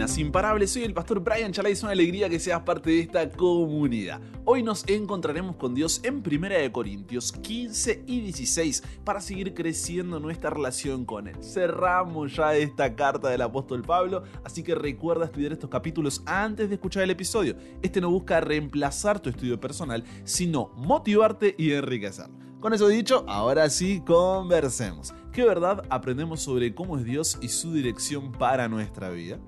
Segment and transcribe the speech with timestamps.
[0.00, 4.18] Imparables, soy el pastor Brian Chalai, es una alegría que seas parte de esta comunidad.
[4.46, 10.48] Hoy nos encontraremos con Dios en 1 Corintios 15 y 16 para seguir creciendo nuestra
[10.48, 11.36] relación con Él.
[11.44, 16.76] Cerramos ya esta carta del apóstol Pablo, así que recuerda estudiar estos capítulos antes de
[16.76, 17.56] escuchar el episodio.
[17.82, 22.34] Este no busca reemplazar tu estudio personal, sino motivarte y enriquecerlo.
[22.58, 25.12] Con eso dicho, ahora sí, conversemos.
[25.30, 29.38] ¿Qué verdad aprendemos sobre cómo es Dios y su dirección para nuestra vida?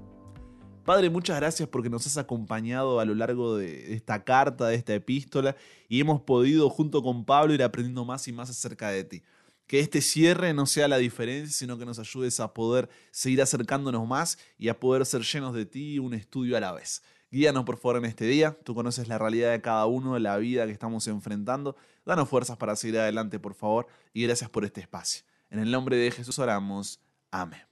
[0.85, 4.95] Padre, muchas gracias porque nos has acompañado a lo largo de esta carta, de esta
[4.95, 5.55] epístola,
[5.89, 9.23] y hemos podido junto con Pablo ir aprendiendo más y más acerca de ti.
[9.69, 14.07] Que este cierre no sea la diferencia, sino que nos ayudes a poder seguir acercándonos
[14.09, 17.03] más y a poder ser llenos de ti un estudio a la vez.
[17.31, 20.67] Guíanos por favor en este día, tú conoces la realidad de cada uno, la vida
[20.67, 21.77] que estamos enfrentando.
[22.05, 25.23] Danos fuerzas para seguir adelante, por favor, y gracias por este espacio.
[25.49, 27.01] En el nombre de Jesús oramos.
[27.31, 27.72] Amén.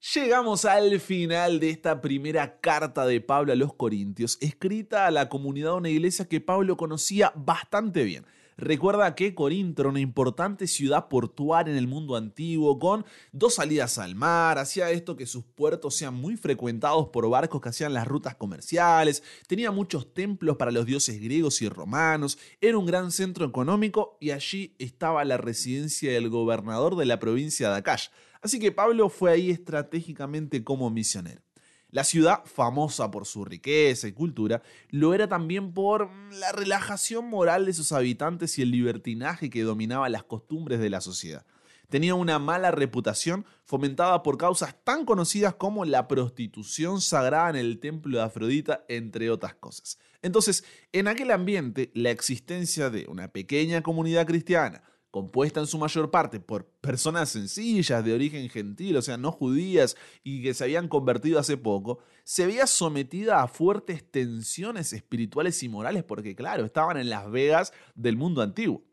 [0.00, 5.28] Llegamos al final de esta primera carta de Pablo a los Corintios, escrita a la
[5.28, 8.24] comunidad de una iglesia que Pablo conocía bastante bien.
[8.56, 13.98] Recuerda que Corinto era una importante ciudad portuaria en el mundo antiguo, con dos salidas
[13.98, 18.06] al mar, hacía esto que sus puertos sean muy frecuentados por barcos que hacían las
[18.06, 23.44] rutas comerciales, tenía muchos templos para los dioses griegos y romanos, era un gran centro
[23.44, 28.10] económico y allí estaba la residencia del gobernador de la provincia de Akash.
[28.42, 31.42] Así que Pablo fue ahí estratégicamente como misionero.
[31.90, 37.64] La ciudad, famosa por su riqueza y cultura, lo era también por la relajación moral
[37.64, 41.46] de sus habitantes y el libertinaje que dominaba las costumbres de la sociedad.
[41.88, 47.80] Tenía una mala reputación fomentada por causas tan conocidas como la prostitución sagrada en el
[47.80, 49.98] templo de Afrodita, entre otras cosas.
[50.20, 54.82] Entonces, en aquel ambiente, la existencia de una pequeña comunidad cristiana,
[55.18, 59.96] compuesta en su mayor parte por personas sencillas de origen gentil, o sea, no judías
[60.22, 65.68] y que se habían convertido hace poco, se veía sometida a fuertes tensiones espirituales y
[65.68, 68.84] morales porque, claro, estaban en las vegas del mundo antiguo.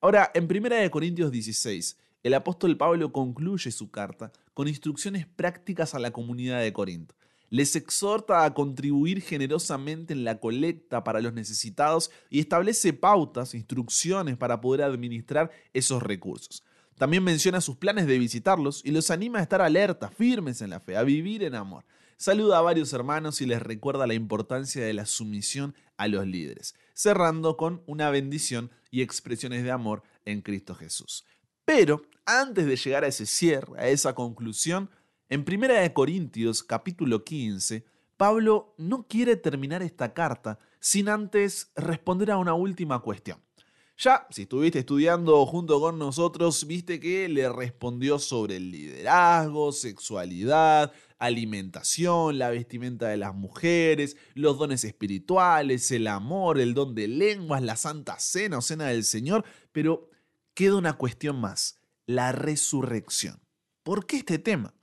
[0.00, 5.98] Ahora, en 1 Corintios 16, el apóstol Pablo concluye su carta con instrucciones prácticas a
[5.98, 7.16] la comunidad de Corinto
[7.50, 14.36] les exhorta a contribuir generosamente en la colecta para los necesitados y establece pautas, instrucciones
[14.36, 16.64] para poder administrar esos recursos.
[16.96, 20.80] También menciona sus planes de visitarlos y los anima a estar alerta, firmes en la
[20.80, 21.84] fe, a vivir en amor.
[22.16, 26.74] Saluda a varios hermanos y les recuerda la importancia de la sumisión a los líderes,
[26.94, 31.24] cerrando con una bendición y expresiones de amor en Cristo Jesús.
[31.64, 34.90] Pero antes de llegar a ese cierre, a esa conclusión,
[35.28, 37.84] en 1 Corintios capítulo 15,
[38.16, 43.38] Pablo no quiere terminar esta carta sin antes responder a una última cuestión.
[43.96, 50.92] Ya, si estuviste estudiando junto con nosotros, viste que le respondió sobre el liderazgo, sexualidad,
[51.18, 57.62] alimentación, la vestimenta de las mujeres, los dones espirituales, el amor, el don de lenguas,
[57.62, 60.10] la santa cena o cena del Señor, pero
[60.54, 63.40] queda una cuestión más, la resurrección.
[63.84, 64.74] ¿Por qué este tema?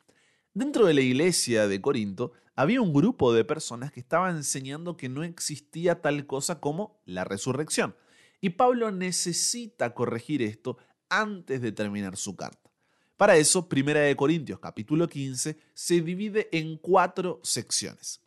[0.53, 5.07] Dentro de la iglesia de Corinto había un grupo de personas que estaban enseñando que
[5.07, 7.95] no existía tal cosa como la resurrección.
[8.41, 12.69] Y Pablo necesita corregir esto antes de terminar su carta.
[13.15, 18.21] Para eso, Primera de Corintios capítulo 15 se divide en cuatro secciones.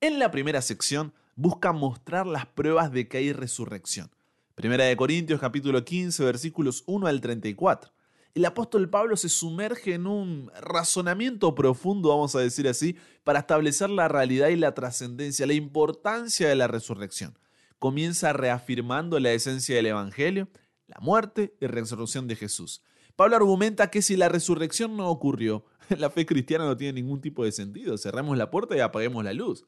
[0.00, 4.12] En la primera sección busca mostrar las pruebas de que hay resurrección.
[4.54, 7.93] Primera de Corintios capítulo 15 versículos 1 al 34
[8.34, 13.90] el apóstol Pablo se sumerge en un razonamiento profundo, vamos a decir así, para establecer
[13.90, 17.38] la realidad y la trascendencia, la importancia de la resurrección.
[17.78, 20.48] Comienza reafirmando la esencia del Evangelio,
[20.88, 22.82] la muerte y resurrección de Jesús.
[23.14, 25.64] Pablo argumenta que si la resurrección no ocurrió,
[25.96, 27.96] la fe cristiana no tiene ningún tipo de sentido.
[27.96, 29.64] Cerremos la puerta y apaguemos la luz.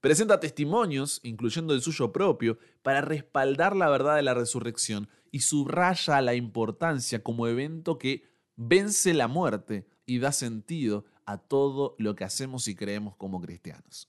[0.00, 6.20] Presenta testimonios, incluyendo el suyo propio, para respaldar la verdad de la resurrección y subraya
[6.20, 8.24] la importancia como evento que
[8.56, 14.08] vence la muerte y da sentido a todo lo que hacemos y creemos como cristianos.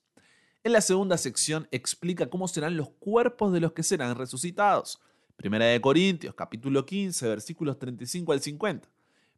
[0.63, 4.99] En la segunda sección explica cómo serán los cuerpos de los que serán resucitados.
[5.35, 8.89] Primera de Corintios, capítulo 15, versículos 35 al 50.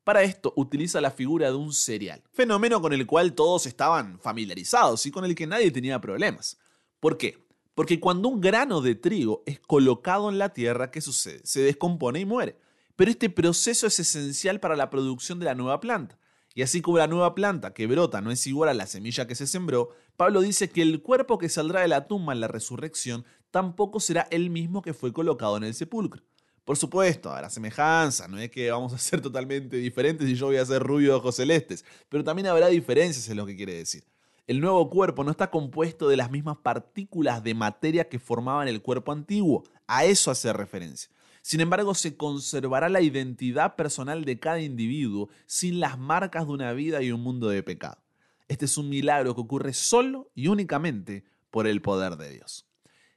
[0.03, 5.05] Para esto utiliza la figura de un cereal, fenómeno con el cual todos estaban familiarizados
[5.05, 6.57] y con el que nadie tenía problemas.
[6.99, 7.37] ¿Por qué?
[7.75, 11.41] Porque cuando un grano de trigo es colocado en la tierra, ¿qué sucede?
[11.43, 12.57] Se descompone y muere.
[12.95, 16.19] Pero este proceso es esencial para la producción de la nueva planta.
[16.55, 19.33] Y así como la nueva planta que brota no es igual a la semilla que
[19.33, 23.25] se sembró, Pablo dice que el cuerpo que saldrá de la tumba en la resurrección
[23.49, 26.21] tampoco será el mismo que fue colocado en el sepulcro.
[26.63, 30.57] Por supuesto, la semejanza, no es que vamos a ser totalmente diferentes y yo voy
[30.57, 34.03] a ser rubio de ojos celestes, pero también habrá diferencias en lo que quiere decir.
[34.45, 38.81] El nuevo cuerpo no está compuesto de las mismas partículas de materia que formaban el
[38.81, 39.63] cuerpo antiguo.
[39.87, 41.09] A eso hace referencia.
[41.41, 46.73] Sin embargo, se conservará la identidad personal de cada individuo sin las marcas de una
[46.73, 48.03] vida y un mundo de pecado.
[48.49, 52.65] Este es un milagro que ocurre solo y únicamente por el poder de Dios.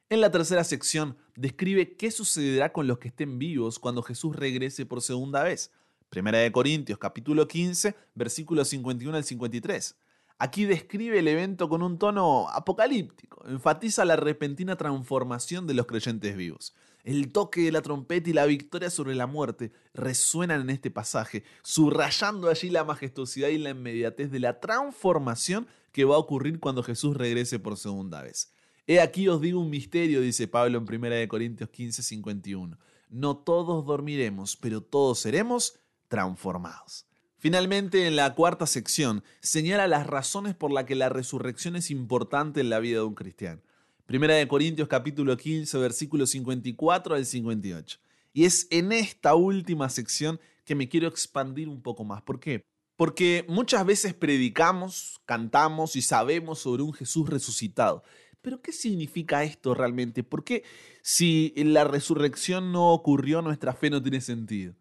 [0.09, 4.87] En la tercera sección describe qué sucederá con los que estén vivos cuando Jesús regrese
[4.87, 5.73] por segunda vez.
[6.09, 9.97] Primera de Corintios capítulo 15, versículos 51 al 53.
[10.39, 16.37] Aquí describe el evento con un tono apocalíptico, enfatiza la repentina transformación de los creyentes
[16.37, 16.75] vivos.
[17.05, 21.43] El toque de la trompeta y la victoria sobre la muerte resuenan en este pasaje,
[21.63, 26.83] subrayando allí la majestuosidad y la inmediatez de la transformación que va a ocurrir cuando
[26.83, 28.53] Jesús regrese por segunda vez.
[28.87, 32.79] He aquí os digo un misterio, dice Pablo en 1 Corintios 15, 51.
[33.09, 35.79] No todos dormiremos, pero todos seremos
[36.09, 37.07] transformados.
[37.47, 42.61] Finalmente, en la cuarta sección, señala las razones por las que la resurrección es importante
[42.61, 43.63] en la vida de un cristiano.
[44.05, 48.01] Primera de Corintios capítulo 15, versículos 54 al 58.
[48.33, 52.21] Y es en esta última sección que me quiero expandir un poco más.
[52.21, 52.65] ¿Por qué?
[52.97, 58.03] Porque muchas veces predicamos, cantamos y sabemos sobre un Jesús resucitado.
[58.43, 60.25] Pero ¿qué significa esto realmente?
[60.25, 60.65] ¿Por qué
[61.01, 64.75] si la resurrección no ocurrió, nuestra fe no tiene sentido?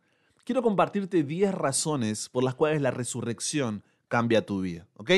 [0.46, 4.88] Quiero compartirte 10 razones por las cuales la resurrección cambia tu vida.
[4.94, 5.10] ¿Ok?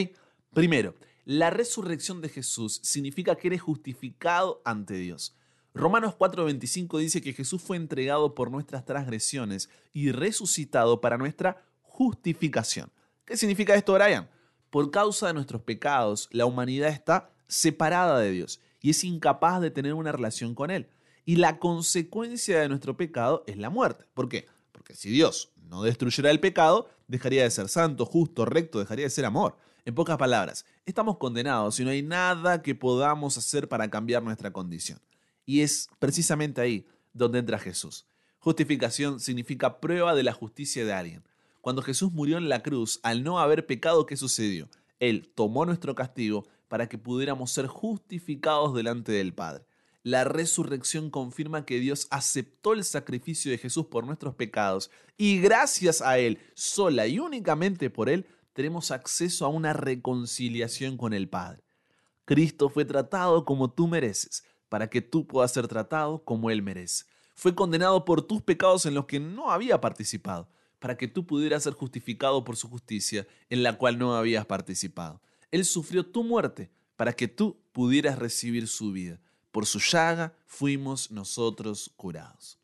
[0.54, 0.96] Primero,
[1.26, 5.36] la resurrección de Jesús significa que eres justificado ante Dios.
[5.74, 12.90] Romanos 4:25 dice que Jesús fue entregado por nuestras transgresiones y resucitado para nuestra justificación.
[13.26, 14.30] ¿Qué significa esto, Brian?
[14.70, 19.72] Por causa de nuestros pecados, la humanidad está separada de Dios y es incapaz de
[19.72, 20.88] tener una relación con Él.
[21.26, 24.06] Y la consecuencia de nuestro pecado es la muerte.
[24.14, 24.48] ¿Por qué?
[24.88, 29.10] Porque si Dios no destruyera el pecado, dejaría de ser santo, justo, recto, dejaría de
[29.10, 29.58] ser amor.
[29.84, 34.54] En pocas palabras, estamos condenados y no hay nada que podamos hacer para cambiar nuestra
[34.54, 35.02] condición.
[35.46, 38.06] Y es precisamente ahí donde entra Jesús.
[38.40, 41.24] Justificación significa prueba de la justicia de alguien.
[41.60, 44.70] Cuando Jesús murió en la cruz, al no haber pecado, ¿qué sucedió?
[45.02, 49.66] Él tomó nuestro castigo para que pudiéramos ser justificados delante del Padre.
[50.04, 56.02] La resurrección confirma que Dios aceptó el sacrificio de Jesús por nuestros pecados y gracias
[56.02, 61.64] a Él, sola y únicamente por Él, tenemos acceso a una reconciliación con el Padre.
[62.26, 67.06] Cristo fue tratado como tú mereces, para que tú puedas ser tratado como Él merece.
[67.36, 70.50] Fue condenado por tus pecados en los que no había participado,
[70.80, 75.22] para que tú pudieras ser justificado por su justicia en la cual no habías participado.
[75.52, 79.20] Él sufrió tu muerte para que tú pudieras recibir su vida.
[79.58, 82.60] Por su llaga fuimos nosotros curados.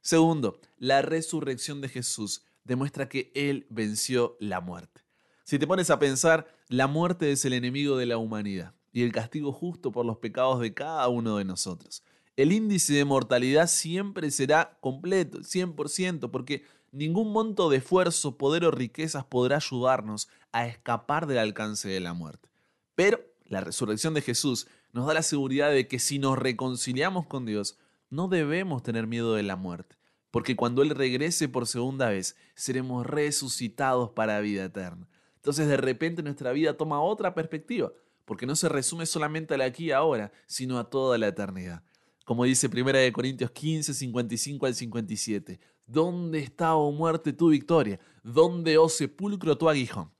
[0.00, 5.02] Segundo, la resurrección de Jesús demuestra que Él venció la muerte.
[5.44, 9.12] Si te pones a pensar, la muerte es el enemigo de la humanidad y el
[9.12, 12.02] castigo justo por los pecados de cada uno de nosotros.
[12.34, 18.72] El índice de mortalidad siempre será completo, 100%, porque ningún monto de esfuerzo, poder o
[18.72, 22.48] riquezas podrá ayudarnos a escapar del alcance de la muerte.
[22.96, 27.46] Pero la resurrección de Jesús nos da la seguridad de que si nos reconciliamos con
[27.46, 27.78] Dios,
[28.10, 29.96] no debemos tener miedo de la muerte,
[30.30, 35.08] porque cuando Él regrese por segunda vez, seremos resucitados para vida eterna.
[35.36, 37.90] Entonces de repente nuestra vida toma otra perspectiva,
[38.24, 41.82] porque no se resume solamente al aquí y ahora, sino a toda la eternidad.
[42.24, 47.98] Como dice 1 Corintios 15, 55 al 57, ¿dónde está, oh muerte, tu victoria?
[48.22, 50.12] ¿Dónde, oh sepulcro, tu aguijón?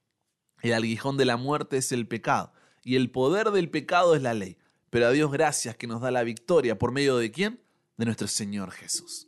[0.63, 2.53] El aguijón de la muerte es el pecado,
[2.83, 4.57] y el poder del pecado es la ley.
[4.93, 7.63] Pero a Dios gracias que nos da la victoria por medio de quién?
[7.97, 9.27] De nuestro Señor Jesús.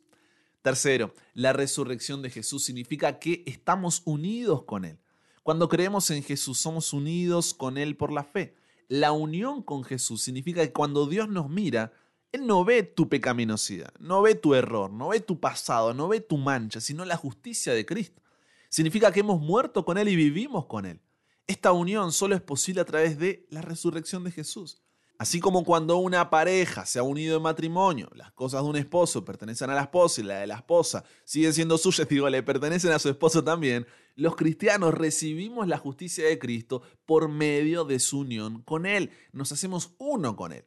[0.60, 4.98] Tercero, la resurrección de Jesús significa que estamos unidos con Él.
[5.42, 8.54] Cuando creemos en Jesús somos unidos con Él por la fe.
[8.88, 11.94] La unión con Jesús significa que cuando Dios nos mira,
[12.30, 16.20] Él no ve tu pecaminosidad, no ve tu error, no ve tu pasado, no ve
[16.20, 18.20] tu mancha, sino la justicia de Cristo.
[18.68, 21.00] Significa que hemos muerto con Él y vivimos con Él.
[21.46, 24.83] Esta unión solo es posible a través de la resurrección de Jesús.
[25.16, 29.24] Así como cuando una pareja se ha unido en matrimonio, las cosas de un esposo
[29.24, 32.90] pertenecen a la esposa y la de la esposa siguen siendo suyas, digo, le pertenecen
[32.92, 38.20] a su esposo también, los cristianos recibimos la justicia de Cristo por medio de su
[38.20, 39.10] unión con Él.
[39.32, 40.64] Nos hacemos uno con Él.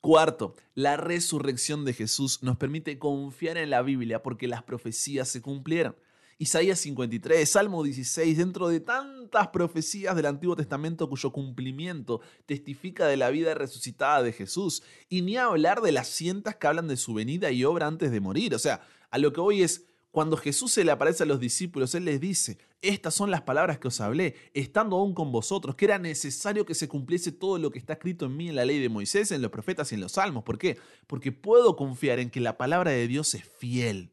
[0.00, 5.42] Cuarto, la resurrección de Jesús nos permite confiar en la Biblia porque las profecías se
[5.42, 5.96] cumplieron.
[6.38, 13.16] Isaías 53, Salmo 16, dentro de tantas profecías del Antiguo Testamento cuyo cumplimiento testifica de
[13.16, 17.14] la vida resucitada de Jesús, y ni hablar de las cientas que hablan de su
[17.14, 18.54] venida y obra antes de morir.
[18.54, 21.94] O sea, a lo que hoy es, Cuando Jesús se le aparece a los discípulos,
[21.94, 25.84] Él les dice, estas son las palabras que os hablé, estando aún con vosotros, que
[25.84, 28.80] era necesario que se cumpliese todo lo que está escrito en mí en la ley
[28.80, 30.42] de Moisés, en los profetas y en los salmos.
[30.42, 30.78] ¿Por qué?
[31.06, 34.10] Porque puedo confiar en que la palabra de Dios es fiel.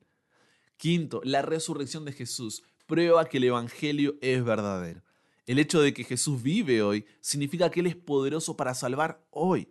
[0.84, 5.02] Quinto, la resurrección de Jesús prueba que el Evangelio es verdadero.
[5.46, 9.70] El hecho de que Jesús vive hoy significa que Él es poderoso para salvar hoy.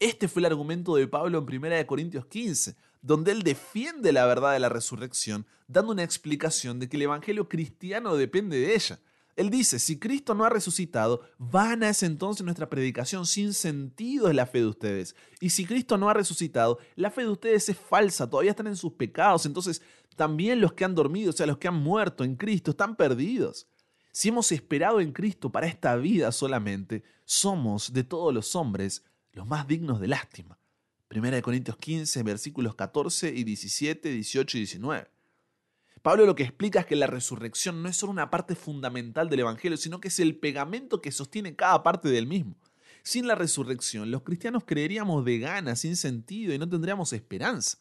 [0.00, 4.54] Este fue el argumento de Pablo en 1 Corintios 15 donde él defiende la verdad
[4.54, 8.98] de la resurrección, dando una explicación de que el Evangelio cristiano depende de ella.
[9.36, 14.34] Él dice, si Cristo no ha resucitado, vana es entonces nuestra predicación, sin sentido es
[14.34, 15.16] la fe de ustedes.
[15.40, 18.76] Y si Cristo no ha resucitado, la fe de ustedes es falsa, todavía están en
[18.76, 19.82] sus pecados, entonces
[20.16, 23.66] también los que han dormido, o sea, los que han muerto en Cristo, están perdidos.
[24.12, 29.46] Si hemos esperado en Cristo para esta vida solamente, somos de todos los hombres los
[29.46, 30.58] más dignos de lástima.
[31.10, 35.13] 1 Corintios 15, versículos 14 y 17, 18 y 19.
[36.04, 39.40] Pablo lo que explica es que la resurrección no es solo una parte fundamental del
[39.40, 42.56] Evangelio, sino que es el pegamento que sostiene cada parte del mismo.
[43.02, 47.78] Sin la resurrección, los cristianos creeríamos de gana, sin sentido, y no tendríamos esperanza.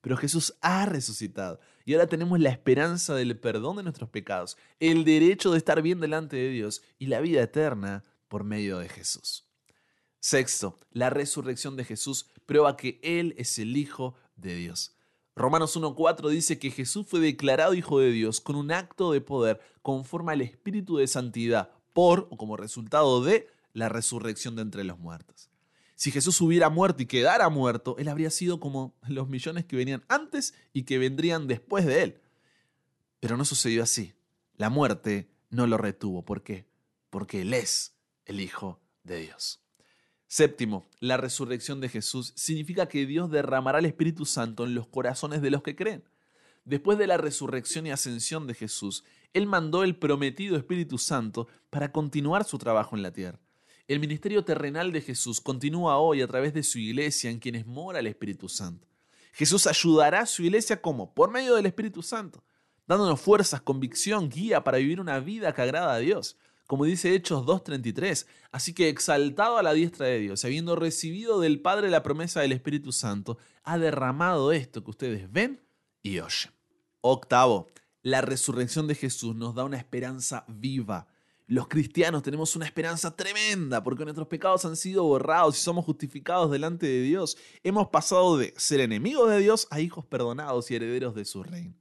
[0.00, 5.04] Pero Jesús ha resucitado y ahora tenemos la esperanza del perdón de nuestros pecados, el
[5.04, 9.50] derecho de estar bien delante de Dios y la vida eterna por medio de Jesús.
[10.18, 14.95] Sexto, la resurrección de Jesús prueba que Él es el Hijo de Dios.
[15.38, 19.60] Romanos 1.4 dice que Jesús fue declarado Hijo de Dios con un acto de poder
[19.82, 24.98] conforme al Espíritu de Santidad por o como resultado de la resurrección de entre los
[24.98, 25.50] muertos.
[25.94, 30.04] Si Jesús hubiera muerto y quedara muerto, Él habría sido como los millones que venían
[30.08, 32.20] antes y que vendrían después de Él.
[33.20, 34.14] Pero no sucedió así.
[34.56, 36.24] La muerte no lo retuvo.
[36.24, 36.66] ¿Por qué?
[37.10, 39.65] Porque Él es el Hijo de Dios.
[40.28, 45.40] Séptimo, la resurrección de Jesús significa que Dios derramará el Espíritu Santo en los corazones
[45.40, 46.02] de los que creen.
[46.64, 49.04] Después de la resurrección y ascensión de Jesús,
[49.34, 53.38] Él mandó el prometido Espíritu Santo para continuar su trabajo en la tierra.
[53.86, 58.00] El ministerio terrenal de Jesús continúa hoy a través de su iglesia en quienes mora
[58.00, 58.88] el Espíritu Santo.
[59.32, 61.14] Jesús ayudará a su iglesia como?
[61.14, 62.42] Por medio del Espíritu Santo,
[62.88, 67.44] dándonos fuerzas, convicción, guía para vivir una vida que agrada a Dios como dice Hechos
[67.44, 68.26] 2.33.
[68.50, 72.52] Así que exaltado a la diestra de Dios, habiendo recibido del Padre la promesa del
[72.52, 75.62] Espíritu Santo, ha derramado esto que ustedes ven
[76.02, 76.52] y oyen.
[77.00, 77.68] Octavo,
[78.02, 81.08] la resurrección de Jesús nos da una esperanza viva.
[81.48, 86.50] Los cristianos tenemos una esperanza tremenda porque nuestros pecados han sido borrados y somos justificados
[86.50, 87.36] delante de Dios.
[87.62, 91.74] Hemos pasado de ser enemigos de Dios a hijos perdonados y herederos de su reino.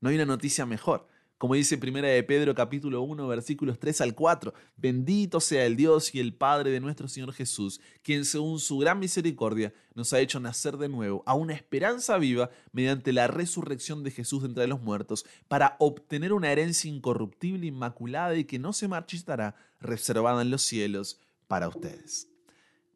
[0.00, 1.08] No hay una noticia mejor.
[1.42, 6.14] Como dice Primera de Pedro capítulo 1 versículos 3 al 4, bendito sea el Dios
[6.14, 10.38] y el Padre de nuestro Señor Jesús, quien según su gran misericordia nos ha hecho
[10.38, 14.80] nacer de nuevo a una esperanza viva mediante la resurrección de Jesús de entre los
[14.82, 20.62] muertos, para obtener una herencia incorruptible, inmaculada y que no se marchitará, reservada en los
[20.62, 21.18] cielos
[21.48, 22.28] para ustedes.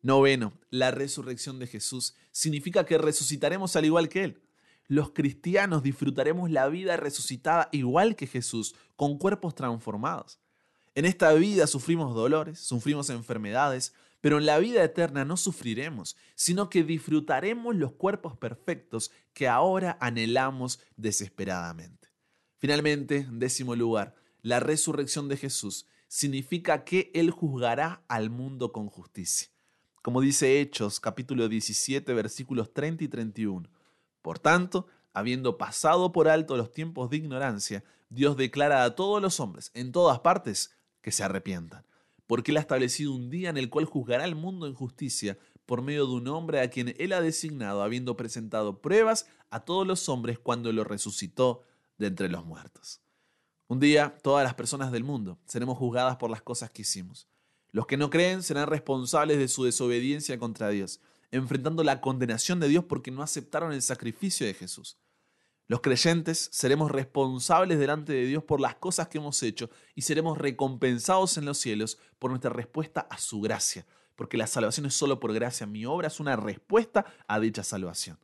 [0.03, 4.41] Noveno, la resurrección de Jesús significa que resucitaremos al igual que Él
[4.89, 10.39] los cristianos disfrutaremos la vida resucitada igual que Jesús, con cuerpos transformados.
[10.95, 16.71] En esta vida sufrimos dolores, sufrimos enfermedades, pero en la vida eterna no sufriremos, sino
[16.71, 22.09] que disfrutaremos los cuerpos perfectos que ahora anhelamos desesperadamente.
[22.59, 28.89] Finalmente, en décimo lugar, la resurrección de Jesús significa que Él juzgará al mundo con
[28.89, 29.49] justicia.
[30.03, 33.69] Como dice Hechos capítulo 17 versículos 30 y 31.
[34.27, 39.39] Por tanto, habiendo pasado por alto los tiempos de ignorancia, Dios declara a todos los
[39.39, 41.87] hombres, en todas partes, que se arrepientan,
[42.27, 45.81] porque Él ha establecido un día en el cual juzgará al mundo en justicia por
[45.81, 50.09] medio de un hombre a quien Él ha designado, habiendo presentado pruebas a todos los
[50.09, 51.63] hombres cuando lo resucitó
[51.97, 53.01] de entre los muertos.
[53.69, 57.29] Un día todas las personas del mundo seremos juzgadas por las cosas que hicimos.
[57.71, 61.01] Los que no creen serán responsables de su desobediencia contra Dios
[61.39, 64.99] enfrentando la condenación de Dios porque no aceptaron el sacrificio de Jesús.
[65.69, 70.39] Los creyentes seremos responsables delante de Dios por las cosas que hemos hecho y seremos
[70.39, 75.19] recompensados en los cielos por nuestra respuesta a su gracia, porque la salvación es solo
[75.19, 75.67] por gracia.
[75.67, 78.19] Mi obra es una respuesta a dicha salvación.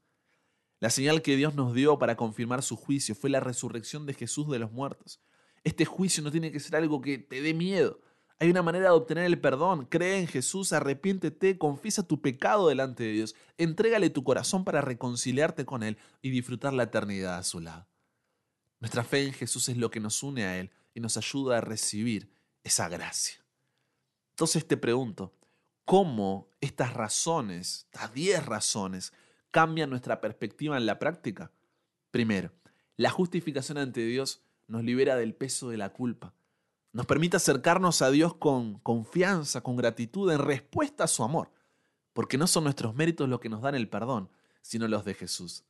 [0.79, 4.49] La señal que Dios nos dio para confirmar su juicio fue la resurrección de Jesús
[4.49, 5.21] de los muertos.
[5.65, 8.01] Este juicio no tiene que ser algo que te dé miedo,
[8.43, 9.87] hay una manera de obtener el perdón.
[9.87, 15.65] Cree en Jesús, arrepiéntete, confiesa tu pecado delante de Dios, entrégale tu corazón para reconciliarte
[15.65, 17.87] con Él y disfrutar la eternidad a su lado.
[18.81, 21.61] Nuestra fe en Jesús es lo que nos une a Él y nos ayuda a
[21.61, 22.33] recibir
[22.65, 23.37] esa gracia.
[24.31, 25.33] Entonces te pregunto,
[25.85, 29.13] ¿cómo estas razones, estas diez razones,
[29.53, 31.53] cambian nuestra perspectiva en la práctica?
[32.11, 32.51] Primero,
[32.97, 36.35] La justificación ante Dios nos libera del peso de la culpa.
[36.93, 41.51] Nos permite acercarnos a Dios con confianza, con gratitud, en respuesta a su amor,
[42.13, 44.29] porque no son nuestros méritos los que nos dan el perdón,
[44.61, 45.65] sino los de Jesús.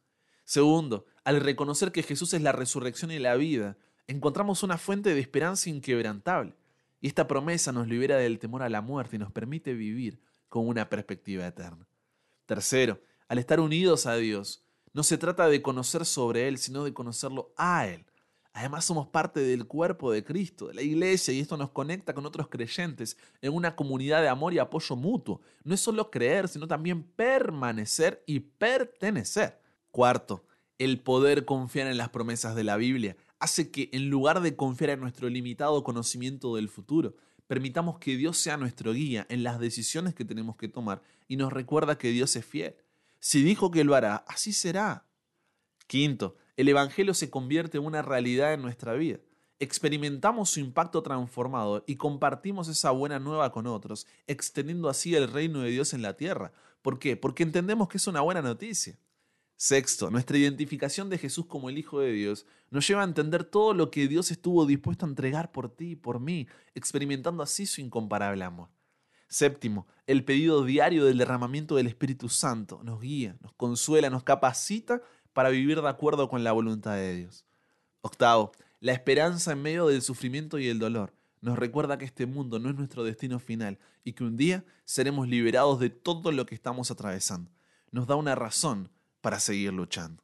[0.45, 3.76] Segundo, al reconocer que Jesús es la resurrección y la vida,
[4.09, 6.55] encontramos una fuente de esperanza inquebrantable.
[7.00, 10.67] Y esta promesa nos libera del temor a la muerte y nos permite vivir con
[10.69, 11.87] una perspectiva eterna.
[12.47, 16.93] Tercero, al estar unidos a Dios, no se trata de conocer sobre Él, sino de
[16.93, 18.05] conocerlo a Él.
[18.55, 22.27] Además somos parte del cuerpo de Cristo, de la iglesia, y esto nos conecta con
[22.27, 25.41] otros creyentes en una comunidad de amor y apoyo mutuo.
[25.65, 29.59] No es solo creer, sino también permanecer y pertenecer.
[29.91, 30.45] Cuarto,
[30.79, 34.91] el poder confiar en las promesas de la Biblia hace que en lugar de confiar
[34.91, 37.15] en nuestro limitado conocimiento del futuro,
[37.47, 41.53] permitamos que Dios sea nuestro guía en las decisiones que tenemos que tomar y nos
[41.53, 42.77] recuerda que Dios es fiel.
[43.19, 45.07] Si dijo que lo hará, así será.
[45.87, 49.19] Quinto, el Evangelio se convierte en una realidad en nuestra vida.
[49.59, 55.61] Experimentamos su impacto transformador y compartimos esa buena nueva con otros, extendiendo así el reino
[55.61, 56.53] de Dios en la tierra.
[56.83, 57.17] ¿Por qué?
[57.17, 58.99] Porque entendemos que es una buena noticia.
[59.57, 63.75] Sexto, nuestra identificación de Jesús como el Hijo de Dios nos lleva a entender todo
[63.75, 67.81] lo que Dios estuvo dispuesto a entregar por ti y por mí, experimentando así su
[67.81, 68.71] incomparable amor.
[69.29, 75.01] Séptimo, el pedido diario del derramamiento del Espíritu Santo nos guía, nos consuela, nos capacita
[75.33, 77.45] para vivir de acuerdo con la voluntad de Dios.
[78.01, 81.12] Octavo, la esperanza en medio del sufrimiento y el dolor
[81.43, 85.29] nos recuerda que este mundo no es nuestro destino final y que un día seremos
[85.29, 87.51] liberados de todo lo que estamos atravesando.
[87.91, 90.23] Nos da una razón para seguir luchando.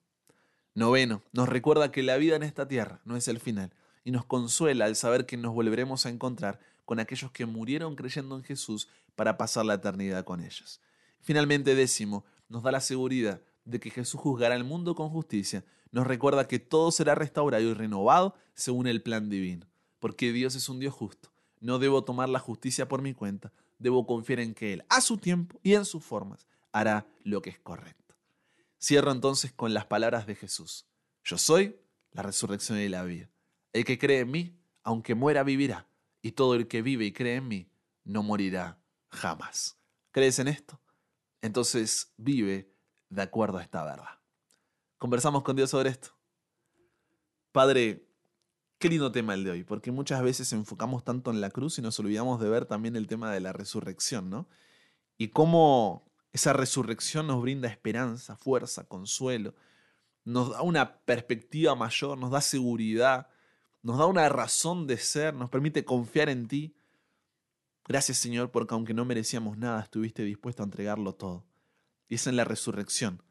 [0.74, 3.72] Noveno, nos recuerda que la vida en esta tierra no es el final
[4.04, 8.36] y nos consuela al saber que nos volveremos a encontrar con aquellos que murieron creyendo
[8.36, 10.80] en Jesús para pasar la eternidad con ellos.
[11.20, 16.06] Finalmente, décimo, nos da la seguridad de que Jesús juzgará al mundo con justicia, nos
[16.06, 19.66] recuerda que todo será restaurado y renovado según el plan divino,
[20.00, 21.30] porque Dios es un Dios justo.
[21.60, 25.18] No debo tomar la justicia por mi cuenta, debo confiar en que Él, a su
[25.18, 28.16] tiempo y en sus formas, hará lo que es correcto.
[28.80, 30.86] Cierro entonces con las palabras de Jesús.
[31.24, 31.76] Yo soy
[32.12, 33.28] la resurrección y la vida.
[33.72, 35.88] El que cree en mí, aunque muera, vivirá,
[36.22, 37.70] y todo el que vive y cree en mí,
[38.04, 39.76] no morirá jamás.
[40.10, 40.80] ¿Crees en esto?
[41.42, 42.72] Entonces vive
[43.10, 44.18] de acuerdo a esta verdad.
[44.98, 46.10] Conversamos con Dios sobre esto.
[47.52, 48.08] Padre,
[48.78, 51.82] qué lindo tema el de hoy, porque muchas veces enfocamos tanto en la cruz y
[51.82, 54.48] nos olvidamos de ver también el tema de la resurrección, ¿no?
[55.16, 59.54] Y cómo esa resurrección nos brinda esperanza, fuerza, consuelo,
[60.24, 63.28] nos da una perspectiva mayor, nos da seguridad,
[63.82, 66.76] nos da una razón de ser, nos permite confiar en ti.
[67.86, 71.47] Gracias Señor, porque aunque no merecíamos nada, estuviste dispuesto a entregarlo todo.
[72.08, 73.22] Y es en la resurrección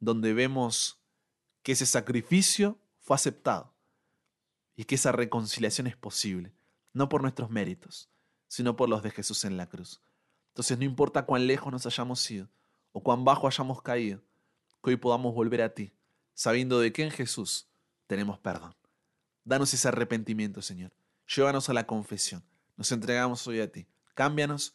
[0.00, 1.00] donde vemos
[1.62, 3.74] que ese sacrificio fue aceptado
[4.74, 6.54] y que esa reconciliación es posible,
[6.92, 8.10] no por nuestros méritos,
[8.48, 10.02] sino por los de Jesús en la cruz.
[10.48, 12.48] Entonces no importa cuán lejos nos hayamos ido
[12.92, 14.22] o cuán bajo hayamos caído,
[14.82, 15.92] que hoy podamos volver a ti,
[16.34, 17.68] sabiendo de que en Jesús
[18.06, 18.74] tenemos perdón.
[19.44, 20.92] Danos ese arrepentimiento, Señor.
[21.26, 22.42] Llévanos a la confesión.
[22.76, 23.86] Nos entregamos hoy a ti.
[24.14, 24.74] Cámbianos,